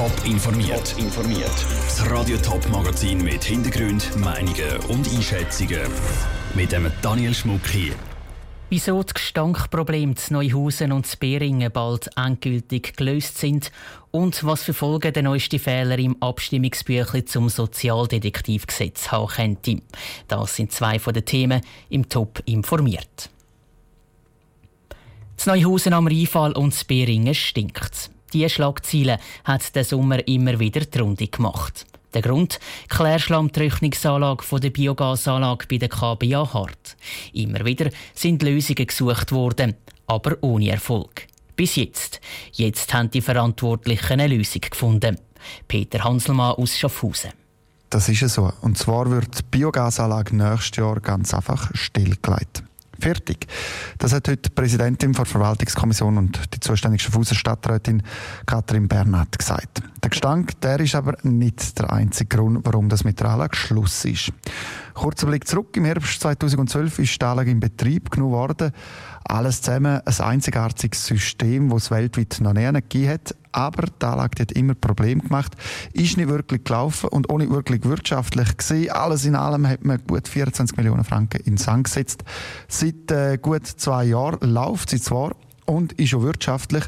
[0.00, 0.94] Top informiert.
[0.96, 1.66] informiert.
[1.84, 5.82] Das Radio Top Magazin mit Hintergrund, Meinungen und Einschätzungen
[6.54, 7.92] mit dem Daniel Schmuck hier.
[8.70, 13.72] Wieso das Gestankproblem zu Neuhausen und zu Beringen bald endgültig gelöst sind
[14.10, 19.82] und was für Folgen der neueste Fehler im Abstimmungsbüchlein zum Sozialdetektivgesetz haben könnte.
[20.28, 21.60] Das sind zwei von den Themen
[21.90, 23.28] im Top informiert.
[25.36, 28.10] Z Neuhausen am Rheinfall und zu Beringen stinkt.
[28.32, 31.86] Diese Schlagziele hat der Sommer immer wieder die Runde gemacht.
[32.14, 32.58] Der Grund?
[32.88, 36.96] Klärschlammtrocknungsanlage der Biogasanlage bei der KBA Hart.
[37.32, 41.26] Immer wieder sind Lösungen gesucht worden, aber ohne Erfolg.
[41.54, 42.20] Bis jetzt.
[42.52, 45.18] Jetzt haben die Verantwortlichen eine Lösung gefunden.
[45.68, 47.32] Peter Hanselmann aus Schaffhausen.
[47.90, 48.52] Das ist es so.
[48.60, 52.62] Und zwar wird die Biogasanlage nächstes Jahr ganz einfach stillgelegt.
[53.00, 53.46] Fertig.
[53.98, 58.02] Das hat heute die Präsidentin der Verwaltungskommission und die zuständige Schaffhauser Stadträtin
[58.46, 59.82] Katrin Bernhard gesagt.
[60.02, 64.04] Der Gestank, der ist aber nicht der einzige Grund, warum das mit der Anlage Schluss
[64.04, 64.32] ist.
[64.94, 65.76] Kurzer Blick zurück.
[65.76, 68.72] Im Herbst 2012 ist die Anlage in Betrieb genommen worden.
[69.30, 73.36] Alles zusammen ein einzigartiges System, das es weltweit noch nie gegeben hat.
[73.52, 75.54] Aber die Anlage hat immer Probleme gemacht,
[75.92, 78.90] ist nicht wirklich gelaufen und auch nicht wirklich wirtschaftlich gesehen.
[78.90, 82.24] Alles in allem hat man gut 24 Millionen Franken in Sand gesetzt.
[82.66, 86.84] Seit äh, gut zwei Jahren läuft sie zwar und ist auch wirtschaftlich.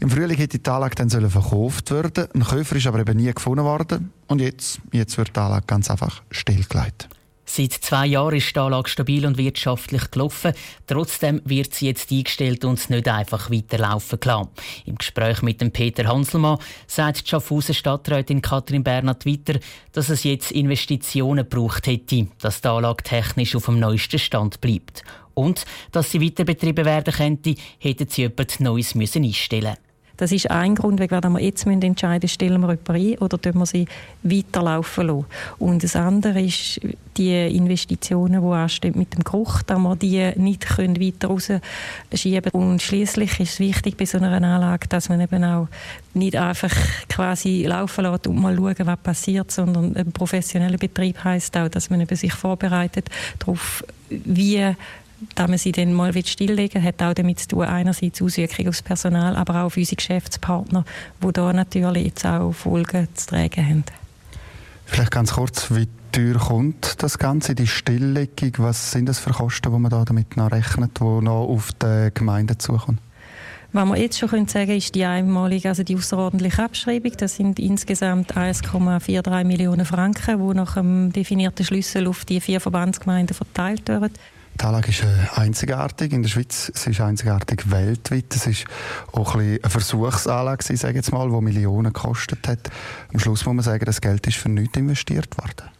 [0.00, 2.28] Im Frühling hätte die Anlage dann verkauft werden.
[2.32, 4.10] Ein Käufer ist aber eben nie gefunden worden.
[4.26, 7.10] Und jetzt, jetzt wird die Anlage ganz einfach stillgelegt.
[7.56, 10.54] Seit zwei Jahren ist die Anlage stabil und wirtschaftlich gelaufen.
[10.88, 14.48] Trotzdem wird sie jetzt eingestellt und nicht einfach weiterlaufen gelassen.
[14.86, 19.60] Im Gespräch mit dem Peter Hanselmann sagt die Schaffhausen Stadträtin Katrin Bernhard weiter,
[19.92, 25.04] dass es jetzt Investitionen gebraucht hätte, dass die Anlage technisch auf dem neuesten Stand bleibt.
[25.34, 29.83] Und dass sie weiter betrieben werden könnte, hätten sie etwas Neues einstellen müssen.
[30.16, 33.58] Das ist ein Grund, weswegen wir jetzt entscheiden müssen, stellen wir jemanden ein oder tun
[33.58, 33.86] wir sie
[34.22, 35.26] weiterlaufen lassen.
[35.58, 36.80] Und das andere ist
[37.16, 41.62] die Investitionen, die anstehen mit dem Geruch, dass wir die nicht können weiter rausschieben
[42.50, 42.70] können.
[42.70, 45.68] Und schließlich ist es wichtig bei so einer Anlage, dass man eben auch
[46.14, 46.74] nicht einfach
[47.08, 51.90] quasi laufen lässt und mal schauen, was passiert, sondern ein professioneller Betrieb heißt auch, dass
[51.90, 53.08] man eben sich vorbereitet
[53.38, 54.74] darauf, wie
[55.34, 58.82] dass man sie dann mal stilllegen will, hat auch damit zu tun, einerseits Auswirkungen aufs
[58.82, 60.84] Personal, aber auch auf unsere Geschäftspartner,
[61.22, 63.84] die da natürlich jetzt auch Folgen zu tragen haben.
[64.86, 68.52] Vielleicht ganz kurz, wie teuer kommt das Ganze, die Stilllegung?
[68.58, 72.10] Was sind das für Kosten, die man da damit noch rechnet, die noch auf die
[72.14, 72.98] Gemeinde zukommen?
[73.74, 77.10] Was wir jetzt schon können sagen ist die einmalige, also die außerordentliche Abschreibung.
[77.16, 83.34] Das sind insgesamt 1,43 Millionen Franken, die nach einem definierten Schlüssel auf die vier Verbandsgemeinden
[83.34, 84.12] verteilt werden.
[84.60, 88.34] Die Anlage ist äh, einzigartig in der Schweiz, sie ist einzigartig weltweit.
[88.34, 88.64] Es ist
[89.12, 92.70] auch ein eine Versuchsanlage, sage jetzt mal, die Millionen gekostet hat.
[93.12, 95.73] Am Schluss muss man sagen, das Geld ist für nichts investiert worden.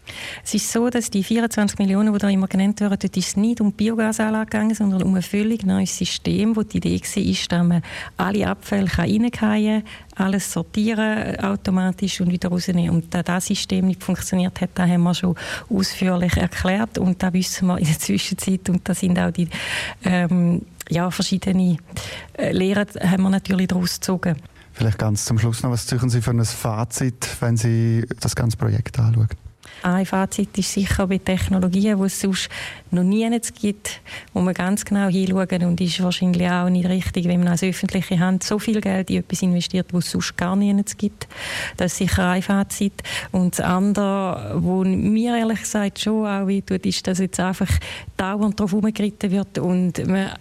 [0.44, 3.36] Es ist so, dass die 24 Millionen, die da immer genannt werden, dort ist es
[3.36, 7.52] nicht um Biogasanlage gegangen, sondern um ein völlig neues System, wo die Idee war, ist,
[7.52, 7.82] dass man
[8.16, 9.82] alle Abfälle reingehen kann,
[10.16, 12.90] alles sortieren automatisch und wieder rausnehmen.
[12.90, 15.34] Und da das System nicht funktioniert hat, das haben wir schon
[15.68, 19.48] ausführlich erklärt und da wissen wir in der Zwischenzeit und da sind auch die
[20.04, 21.76] ähm, ja, verschiedene
[22.34, 24.36] äh, Lehren haben wir natürlich daraus gezogen.
[24.72, 28.56] Vielleicht ganz zum Schluss noch, was suchen Sie für ein Fazit, wenn Sie das ganze
[28.56, 29.28] Projekt anschauen?
[29.82, 32.48] Ein Fazit ist sicher bei Technologien, die es sonst
[32.90, 33.28] noch nie
[33.60, 34.00] gibt,
[34.32, 38.18] wo man ganz genau hinschauen und ist wahrscheinlich auch nicht richtig, wenn man als öffentliche
[38.18, 41.28] Hand so viel Geld in etwas investiert, wo es sonst gar nicht gibt.
[41.76, 43.02] Das ist sicher ein Fazit.
[43.30, 47.70] Und das andere, wo mir ehrlich gesagt schon auch tut, ist, dass jetzt einfach
[48.16, 50.32] dauernd darauf herumgeritten wird und man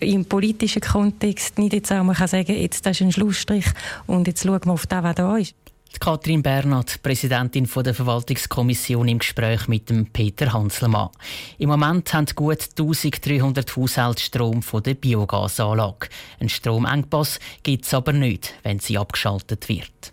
[0.00, 3.66] im politischen Kontext nicht jetzt auch man kann sagen, jetzt das ist ein Schlussstrich
[4.06, 5.54] und jetzt schauen wir auf das, was da ist.
[5.98, 11.10] Katrin Bernhard, Präsidentin der Verwaltungskommission im Gespräch mit dem Peter Hanselmann.
[11.58, 16.08] Im Moment haben gut 1300 Haushalte Strom von der Biogasanlage.
[16.38, 20.12] Ein Stromengpass gibt es aber nicht, wenn sie abgeschaltet wird.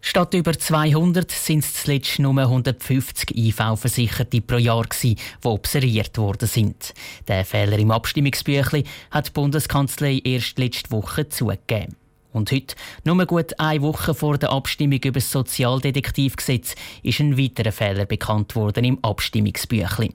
[0.00, 6.94] Statt über 200 sind es zuletzt nur 150 IV-Versicherte pro Jahr, die observiert worden sind.
[7.26, 11.96] Der Fehler im Abstimmungsbüchlein hat die Bundeskanzlei erst letzte Woche zugegeben.
[12.36, 17.72] Und heute, nur gut eine Woche vor der Abstimmung über das Sozialdetektivgesetz, ist ein weiterer
[17.72, 20.12] Fehler bekannt worden im Abstimmungsbüchlein.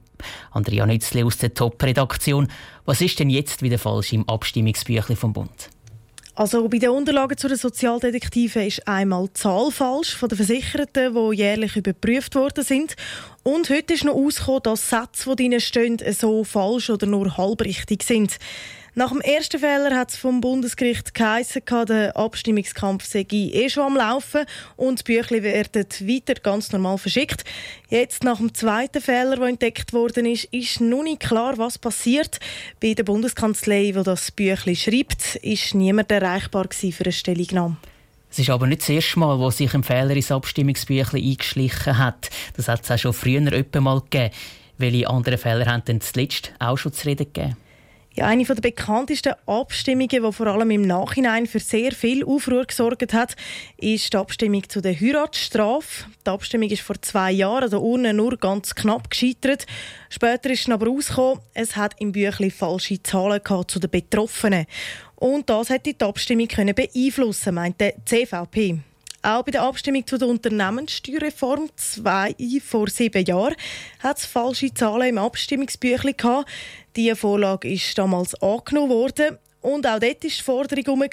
[0.51, 2.47] Andrea Nützli aus der Top-Redaktion.
[2.85, 5.71] Was ist denn jetzt wieder falsch im Abstimmungsbüchlein vom Bund?
[6.35, 11.15] Also bei den Unterlagen zu den Sozialdetektiven ist einmal die Zahl falsch von den Versicherten,
[11.15, 12.95] die jährlich überprüft worden sind.
[13.41, 18.03] Und heute ist noch ausgekommen, dass Sätze, die drinnen stehen, so falsch oder nur halbrichtig
[18.03, 18.37] sind.
[18.93, 23.95] Nach dem ersten Fehler hat es vom Bundesgericht geheißen, der Abstimmungskampf sei eh schon am
[23.95, 24.45] Laufen
[24.75, 27.45] und die Bücher werden weiter ganz normal verschickt.
[27.89, 32.41] Jetzt, nach dem zweiten Fehler, der entdeckt worden ist, ist noch nicht klar, was passiert.
[32.81, 37.77] Bei der Bundeskanzlei, die das Büchlein schreibt, ist niemand erreichbar für eine Stellungnahme.
[38.29, 42.29] Es ist aber nicht das erste Mal, wo sich ein Fehler ins Abstimmungsbüchlein eingeschlichen hat.
[42.57, 43.39] Das hat es auch schon früher
[43.79, 44.33] mal gegeben.
[44.77, 47.55] Welche anderen Fehler haben denn zuletzt auch schon zu reden gegeben?
[48.13, 53.13] Ja, eine der bekanntesten Abstimmungen, die vor allem im Nachhinein für sehr viel Aufruhr gesorgt
[53.13, 53.37] hat,
[53.77, 56.07] ist die Abstimmung zu der Heiratsstrafe.
[56.25, 59.65] Die Abstimmung ist vor zwei Jahren an der Urne nur ganz knapp gescheitert.
[60.09, 64.65] Später ist es aber rausgekommen, es hat im Büchlein falsche Zahlen zu den Betroffenen.
[65.15, 68.79] Und das hätte die Abstimmung beeinflussen, meint die CVP.
[69.23, 72.35] Auch bei der Abstimmung zu der Unternehmenssteuerreform zwei
[72.65, 73.55] vor sieben Jahren
[73.99, 76.49] hat es falsche Zahlen im Abstimmungsbüchlein gehabt.
[76.95, 79.37] Diese Vorlage ist damals angenommen worden.
[79.61, 81.09] Und auch dort war die Forderung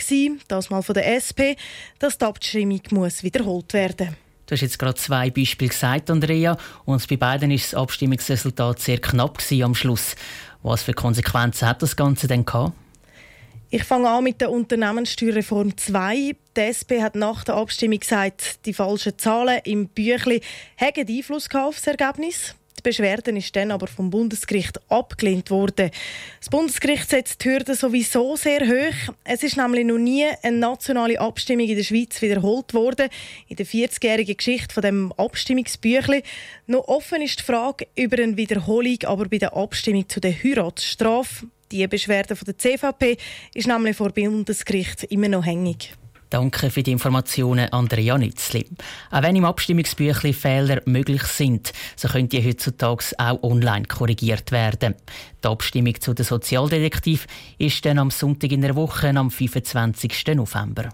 [0.49, 1.53] das mal von der SP,
[1.99, 4.17] dass die Abstimmung muss wiederholt werden muss.
[4.47, 6.57] Du hast jetzt gerade zwei Beispiele gesagt, Andrea,
[6.87, 10.17] und bei beiden ist das Abstimmungsresultat sehr knapp am Schluss.
[10.63, 12.73] Was für Konsequenzen hat das Ganze denn gehabt?
[13.71, 16.35] Ich fange an mit der Unternehmenssteuerreform 2.
[16.57, 20.41] Die SP hat nach der Abstimmung gesagt, die falschen Zahlen im Büchli
[20.77, 22.55] hätten Einfluss auf das Ergebnis.
[22.79, 25.91] Die Beschwerde ist dann aber vom Bundesgericht abgelehnt worden.
[26.39, 29.13] Das Bundesgericht setzt die Hürden sowieso sehr hoch.
[29.25, 33.11] Es ist nämlich noch nie eine nationale Abstimmung in der Schweiz wiederholt worden.
[33.49, 36.23] In der 40-jährigen Geschichte von dem Abstimmungsbüchli.
[36.69, 41.49] Noch offen ist die Frage über eine Wiederholung, aber bei der Abstimmung zu der Heiratsstrafe
[41.71, 43.17] die Beschwerde von der CVP
[43.55, 45.95] ist nämlich vor Bundesgericht immer noch hängig.
[46.31, 48.67] Danke für die Informationen, Andrea Nützli.
[49.11, 54.95] Auch wenn im Abstimmungsbüchlein Fehler möglich sind, so können die heutzutage auch online korrigiert werden.
[55.43, 57.27] Die Abstimmung zu den Sozialdetektiv
[57.57, 60.35] ist dann am Sonntag in der Woche, am 25.
[60.35, 60.91] November.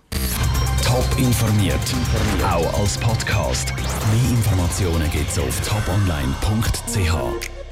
[0.84, 1.80] Top informiert,
[2.44, 3.72] auch als Podcast.
[3.76, 7.63] Mehr Informationen gibt es auf toponline.ch.